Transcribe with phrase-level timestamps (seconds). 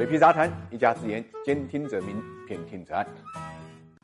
[0.00, 2.16] 水皮杂谈，一家之言，兼听则明，
[2.48, 3.06] 偏听则暗。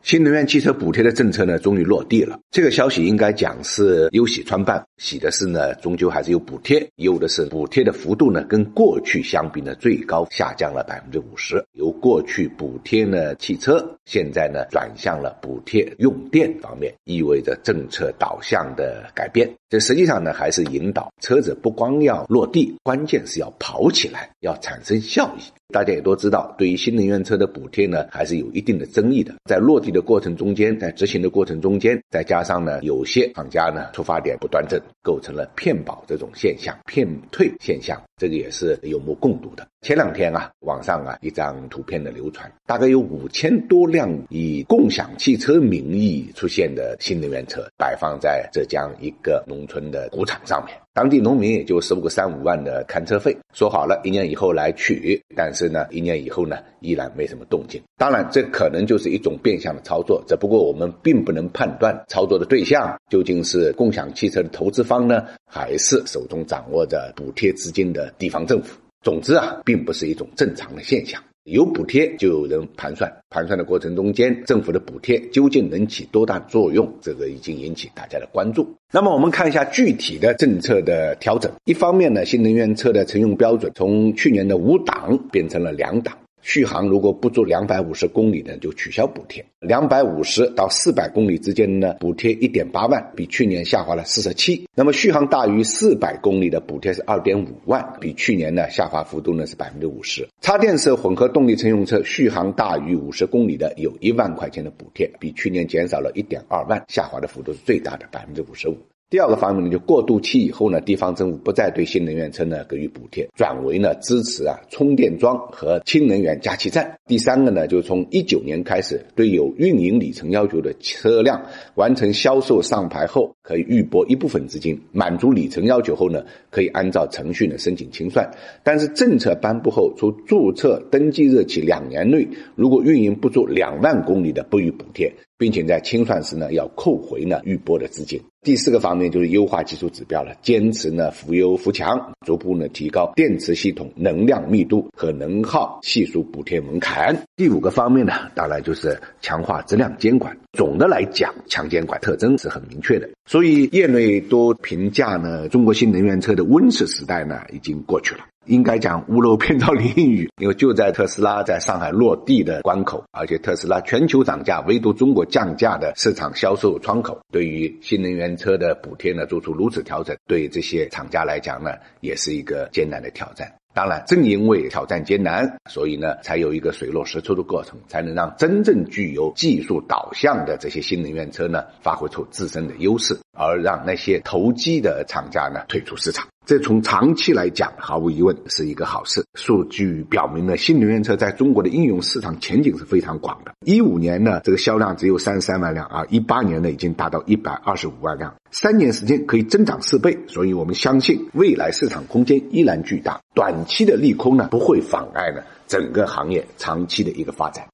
[0.02, 2.38] 新能源汽车补贴的政策呢，终于落地了。
[2.50, 11.64] 这个消息应该讲是忧喜参半，喜的是呢，终究还是有补贴；忧的是补贴的幅度呢，跟过去相比呢，最高下降了百分之五十。
[11.72, 19.50] 由过去补贴呢汽车，现在呢转向了补贴用电方面，意味着政策导向的改变。
[19.68, 25.42] 这实际上呢，还是引导车子不光要落地，关键是要跑起来，要产生效益。
[25.74, 29.34] 大家也都知道，对于新能源车的补贴呢，还是有一定的争议的。
[29.44, 39.68] 在落地的过程中间，在执行的过程中间，再加上呢，有些厂家呢出发点不端正，构成了骗保这种现象、骗退现象，这个也是有目共睹的。
[39.82, 50.74] 前两天啊，网上啊一张图片的流传，大概有五千多辆以共享汽车名义出现的新能源车，摆放在浙江一个农村的谷场上面。
[50.96, 57.78] 当地农民也就收个三五万的看车费，说好了一年以后来取，但是呢，一年以后呢，依然没什么动静。
[57.98, 68.74] 当然，这可能就是一种变相的操作，只不过我们并不能判断操作的对象究竟是共享汽车的投资方呢，还是手中掌握着补贴资金的地方政府。
[69.02, 71.22] 总之啊，并不是一种正常的现象。
[71.46, 76.92] 有补贴就有人盘算，盘算的过程中间，政府的补贴究竟能起多大作用？
[77.00, 78.66] 这个已经引起大家的关注。
[78.92, 81.48] 那么我们看一下具体的政策的调整。
[81.64, 86.18] 一方面呢，新能源车的乘用标准从去年的五档变成了两档。
[86.46, 94.64] 续航如果不足两百五十公里呢，就取消补贴；两百五十到四百公里之间呢，补贴一点八万，比去年下滑了四十七。
[94.72, 100.24] 那么续航大于四百公里的补贴是二点五万，比去年呢下滑幅度呢是百分之五十。
[100.40, 108.78] 插电式混合动力乘用车续航大于五十公里的，有一万块钱的补贴，比去年减少了一点二万，下滑的幅度是最大的百分之五十五。
[109.08, 116.98] 第二个方面呢，就过渡期以后呢，地方政府不再对新能源车呢给予补贴，转为呢支持啊充电桩和氢能源加气站。
[117.06, 121.40] 第三个呢，就从一九年开始，对有运营里程要求的车辆
[121.76, 128.28] 完成销售上牌后，可以预拨一部分资金；满足里程要求后呢，可以按照程序呢申请清算。
[128.64, 135.14] 但是政策颁布后，从注册登记日起两年内，如果运营不足两万公里的，不予补贴。
[135.38, 138.20] 并且在清算时呢，要扣回呢预拨的资金。
[138.42, 147.16] 第四个方面就是优化技术指标了，坚持呢扶优扶强，逐步呢提高电池系统能量密度和能耗系数补贴门槛。
[147.34, 150.36] 第五个方面呢，当然就是强化质量监管。
[150.52, 153.08] 总的来讲，强监管特征是很明确的。
[153.26, 158.20] 所以业内都评价呢，中国新能源车的温室时代呢已经过去了。
[158.46, 171.70] 应该讲屋漏偏遭淋雨， 因为就在特斯拉在上海落地的关口，而且特斯拉全球涨价，唯独中国降价的市场销售窗口，对于新能源车的补贴呢做出如此调整，对这些厂家来讲呢，
[172.00, 173.52] 也是一个艰难的挑战。
[173.74, 186.26] 当然，正因为挑战艰难，所以呢，才有一个水落石出的过程，才能让真正具有技术导向的这些新能源车呢，发挥出自身的优势，而让那些投机的厂家呢退出市场。
[186.46, 189.24] 这从长期来讲，毫无疑问是一个好事。
[189.34, 193.52] 数据表明呢，新能源车在中国的应用市场前景是非常广的。
[193.64, 200.16] 一五年呢，这个销量只有三十三万辆啊，一八年呢已经达到一百二十五万辆，三年时间可以增长四倍。
[200.28, 207.64] 所以我们相信未来市场空间依然巨大，短期的利空呢不会妨碍呢整个行业长期的一个发展。